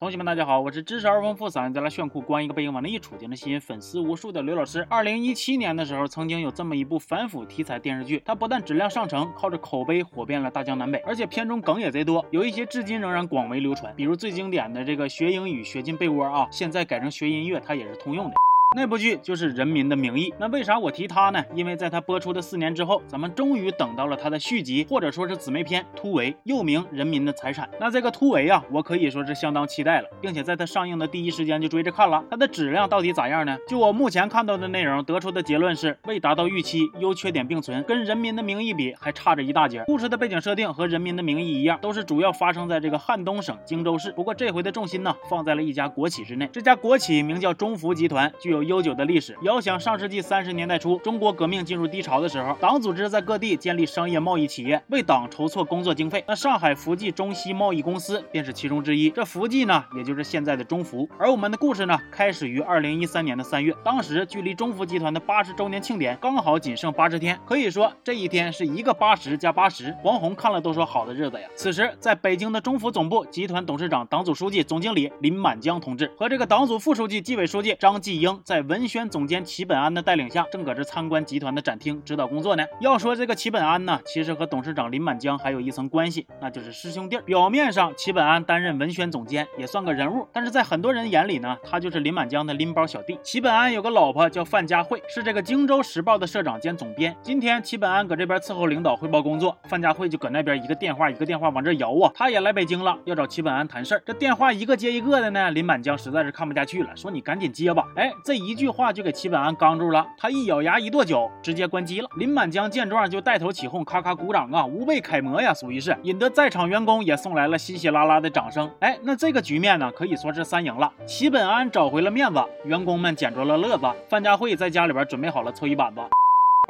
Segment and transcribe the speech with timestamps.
[0.00, 4.86] 同学们，大家好，我是知识二丰富、嗓音再来炫酷、光一个背影往那一杵就能吸引粉丝无数的刘老师。
[4.88, 13.92] 二零一七年的时候，曾经有这么一部反腐题材电视剧，它不但质量上乘，靠着口碑火遍了大江南北，而且片中梗也贼多，有一些至今仍然广为流传。
[13.96, 18.36] 比如最经典的这个学英语学进被窝啊，现在改成学音乐，它也是通用的。
[18.76, 20.30] 那部剧就是《人民的名义》。
[20.38, 21.42] 那为啥我提它呢？
[21.54, 27.66] 因为在它播出的四年之后，咱们终于等到了它的续集，或者说是姊妹篇《突围》，又名《人民的财产》。
[27.80, 32.22] 那这个《突围》啊，我可以说是相当期待了，并且在它上映的第一时间就追着看了。
[32.30, 33.56] 它的质量到底咋样呢？
[33.66, 39.82] 就我目前看到的内容，得出的结论是未达到预期，优缺点并存，跟《人民的名义》比还差着一大截。
[39.86, 44.12] 故事的背景设定和《人民的名义》一样，都是主要发生在这个汉东省荆州市。
[44.12, 46.46] 不过这回的重心呢，放在了一家国企之内。
[46.52, 49.36] 这家国企名叫中福集团，具有有悠久的历史。
[49.42, 56.24] 遥想上世纪三十年代初，中国革命进入低潮的时候，党组织在各地建立商业贸易企业，为党筹措工作经费。
[56.26, 59.10] 那上海福记中西贸易公司便是其中之一。
[59.10, 61.08] 这福记呢，也就是现在的中福。
[61.18, 71.46] 而我们的故事呢，开始于二零一三年的三月，当时距离中福集团的八十周年庆典刚好仅剩八十天，可以说这一天是一个八十加八十，王红看了都说好的日子呀。
[71.54, 79.28] 此时，在北京的中福总部，集团董事长、党组书记、总经理林满江同志和这个党组副书记、纪委书记张继英在文宣总。
[79.28, 82.64] 监齐本安的带领下，正搁这参观集团的展厅指导工作呢。
[82.80, 87.18] 要说这个齐本安呢，其实和董事长林满江还有一层关系，那就是师兄弟。
[87.26, 93.18] 表面上齐本安担任文宣总监，也算个人物，但是在很多人眼里呢，他就是林满江的拎包小弟。
[93.22, 97.14] 齐本安有个老婆叫范佳慧，是这个荆州时报的社长兼总编。
[97.20, 102.10] 今天齐本安搁这边伺候领导汇报工作，范佳慧就搁那边一个电话一个电话往这摇啊。
[102.14, 104.02] 他也来北京了，要找齐本安谈事儿。
[104.06, 107.84] 这电话一个接一个的呢，林满江实在是看不下去了，说你赶紧接吧。
[107.94, 109.12] 哎，这一句话就给。
[109.18, 112.08] 齐本安刚住了，他一咬牙一跺脚，直接关机了。
[112.14, 118.70] 林满江见状就带头起哄，咔咔鼓掌啊，吾辈楷模呀，属于是引得在场员工也送来了稀稀拉拉的掌声。
[118.78, 120.92] 哎，那这个局面呢，可以说是三赢了。
[121.04, 126.00] 齐本安找回了面子，员工们捡着了乐子，范家慧在家里边准备好了搓衣板子。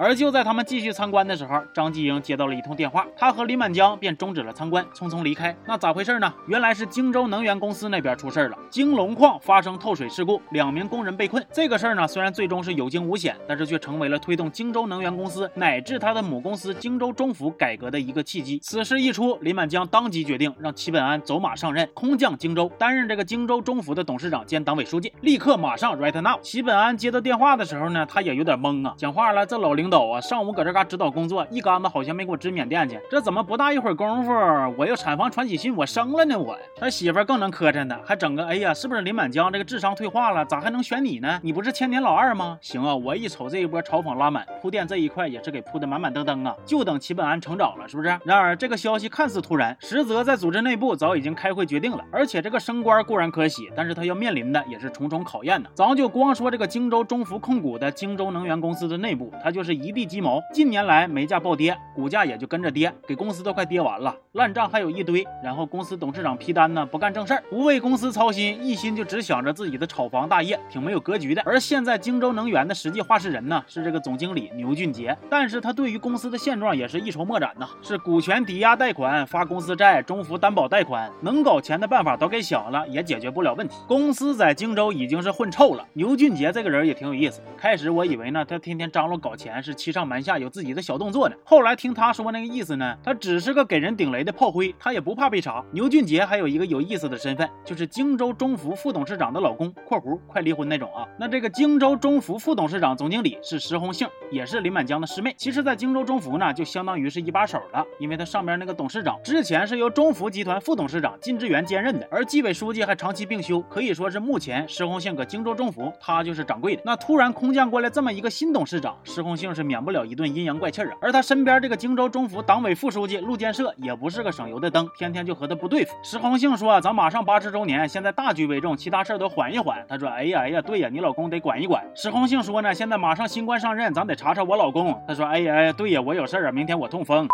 [0.00, 5.52] 而就在他们继续参观的时候，张继英接到了一通电话，他和林满江便终止了参观，匆匆离开。
[5.66, 6.32] 那咋回事呢？
[6.46, 11.44] 原来是荆州能源公司那边出事了，京龙矿发生透水事故，两名工人被困。
[11.52, 18.60] 这个事儿呢，虽然最终是有惊无险，但是却成为了推动荆州能源公司乃至他的母公司荆州中府改革的一个契机。
[18.60, 26.38] 此事一出，林满江当即决定让齐本安走马上任，空降荆州，担任这个荆州中府的董事长兼党委书记，立刻马上 right now。
[26.40, 29.87] 齐本安接到电话的时候呢，他也有点懵啊，讲话了，这老林。
[29.88, 34.30] 领导啊，上午搁这嘎指导工作，一竿子好像没给我支缅甸去，这怎么不大一会儿功夫，
[34.76, 36.38] 我又产房传喜讯，我生了呢？
[36.38, 40.44] 我他媳妇更能磕碜呢，还整个哎呀，是不是林满江这个智商退化了？
[40.44, 41.40] 咋还能选你呢？
[41.42, 42.58] 你不是千年老二吗？
[42.60, 48.08] 行啊，我一瞅这一波嘲讽拉满，铺垫这一块也是给铺的满满登登啊，就等齐本安成长了，是不是？
[48.26, 55.70] 然而这个消息看似突然，实则在组织内部早已经开会决定了，而且这个升官固然可喜，但是他要面临的也是重重考验呢。
[55.74, 60.42] 咱就光说这个荆州中福控股的荆州能源公司的内部，他就是一地鸡毛。
[60.52, 65.26] 近年来煤价暴跌，股价也就跟着跌，给公司都快跌完了，烂账还有一堆。
[65.42, 71.42] 然后公司董事长批单呢，不干正事儿，不为公司操心，一心就只想着自己的炒房大业，挺没有格局的。
[71.44, 83.76] 而现在荆州能源的实际话事人呢，是这个总经理牛俊杰，但是他对于公司的现状也是一筹莫展呐，是股权抵押贷款、发公司债、中福担保贷款，能搞钱的办法都给想了，也解决不了问题。
[83.86, 85.86] 公司在荆州已经是混臭了。
[85.92, 90.48] 牛俊杰这个人也挺有意思，开始我以为呢，他天天张罗搞钱，是是欺上瞒下有。
[90.48, 91.36] 自己的小动作呢？
[91.44, 95.62] 后来听他说那个意思呢，他只是个给人顶雷的炮灰，他也不怕被查。
[95.72, 101.06] 牛俊杰还有一个有意思的身份，就是荆州中福副董事长的老公（括弧快离婚那种啊）。
[101.20, 105.34] 那这个荆州中福副董事长、总经理是石红杏，也是林满江的师妹。
[105.36, 116.82] 其实，在荆州中福呢，就相当于是一把手了，因为他上边那个董事长之前是由中福集团副董事长靳志源兼任的，而纪委书记还长期病休，可以说是目前石红杏搁荆州中福，他就是掌柜的。
[116.86, 120.28] 那突然空降过来这么一个新董事长，石红杏是免不了一顿。
[120.28, 120.96] 阴阳怪气啊！
[121.00, 125.94] 而他身边这个荆州中府党委副书记陆建设也不是个省油的灯，天天就和他不对付。
[126.02, 137.26] 石红杏说：“咱马上八十周年，现在大局为重，其他事儿都缓一缓。”他说：“哎呀哎呀，对呀，你老公得管一管。”石红杏说呢：“现在马上新官上任，咱得查查我老公。”他说：“哎呀哎呀，对呀，我有事儿啊，明天我痛风。”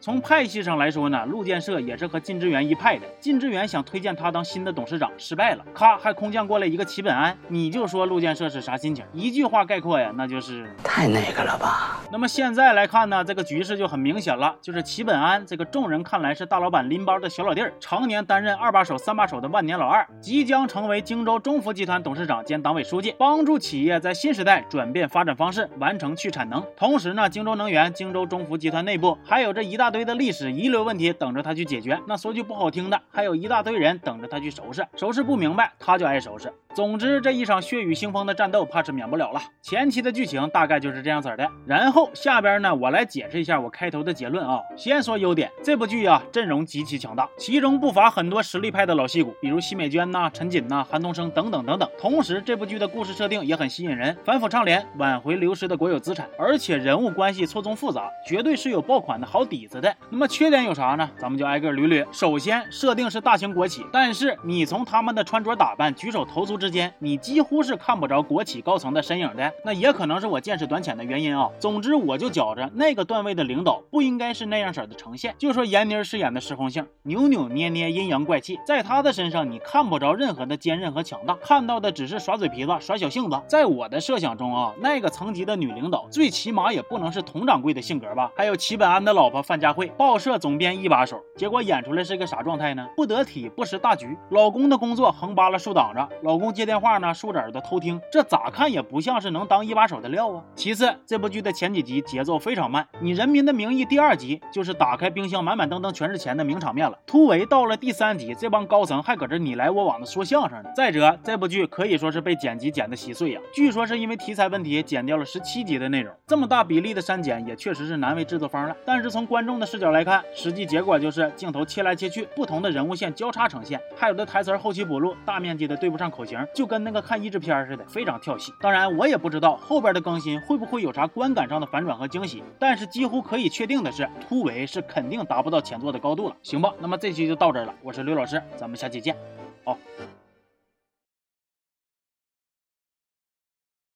[0.00, 3.06] 从派系上来说呢，陆建设也是和靳志元一派的。
[3.20, 5.64] 靳志元想推荐他当新的董事长，失败了。
[5.74, 9.04] 咔，还空降过来一个齐本安，你就说陆建设是啥心情？
[9.12, 12.00] 一句话概括呀，那就是太那个了吧。
[12.12, 26.64] 那么现在来看呢，这个局势就很明显了，就是齐本安这个众人看来是大老板拎包的小老弟儿，常年担任二把手、三把手的万年老二，即将成为荆州中福集团董事长兼党委书记，帮助企业在新时代转变发展方式，完成去产能。
[26.76, 29.87] 同时呢，荆州能源、荆州中福集团内部还有这一大。
[29.88, 31.98] 大堆的历史遗留问题等着他去解决。
[32.06, 34.86] 那说句不好听的，还有一大堆人等着他去收拾。
[34.94, 36.52] 收拾不明白，他就爱收拾。
[36.74, 39.40] 总之，这一场血雨腥风的战斗，怕是免不了了。
[39.62, 41.50] 前期的剧情大概就是这样子的。
[41.66, 44.60] 然后下边呢，我来解释一下我开头的结论啊。
[44.76, 51.88] 先说优点，这部剧啊，阵容极其强大，其中不乏很多实力派的老戏骨，比如奚美娟呐、陈瑾呐、韩东升等等等等。
[51.98, 59.94] 同时，这部剧的故事设定也很吸引人，反腐倡廉，挽回流失的国有资产，而且人物关系错综复杂，绝对是有爆款的好底子的。
[60.10, 61.08] 那么缺点有啥呢？
[61.18, 62.06] 咱们就挨个捋捋。
[62.12, 69.52] 首先，设定是大型国企，但是你从他们的穿着打扮、举手投足之间，你几乎是看不着国企高层的身影的。
[69.64, 71.48] 那也可能是我见识短浅的原因啊。
[71.58, 75.34] 总之，我就觉着那个段位的领导不应该是那样式的呈现。
[75.38, 83.40] 就说闫妮饰演的石红杏，扭扭捏捏、阴阳怪气，在她的身上你看不着任何的坚韧和强大，看到的只是耍嘴皮子、耍小性子。
[83.46, 88.30] 在我的设想中啊，那个层级的女领导，最起码也不能是佟掌柜的性格吧？
[88.36, 92.88] 还有齐本安的老婆范家佳慧，报社总编一把手，结果演出来是个啥状态呢？
[92.96, 100.42] 不得体，不识大局，老公的工作横扒拉竖挡着，老公接电话呢，竖着耳朵偷听，这咋看也不像是能当一把手的料啊。
[100.54, 110.70] 其次，这部剧的前几集节奏非常慢，你《人民的名义》第二集就是打开冰箱满满登登全是钱的名场面了，突围到了第三集，这帮高层还搁这你来我往的说相声呢。
[110.74, 118.74] 再者，这部剧可以说是被剪辑剪得稀碎呀，据说是因为题材问题剪掉了十七集的内容，这么大比例的删减也确实是难为制作方了。
[118.86, 128.52] 但是从观众的视角来看，实际结果就是镜头切来切去，不同的人物线交叉呈现，还有的台词后期补录，大面积的对不上口型，就跟那个看译制片似的，非常跳戏。
[128.60, 136.72] 当然，我也不知道后边的更新会不会有啥观感上的反转和惊喜，但是几乎可以确定的是，突围是肯定达不到前作的高度了，行吧？
[136.80, 139.16] 那么这期就到这儿了，我是刘老师，咱们下期见，
[139.64, 139.78] 好。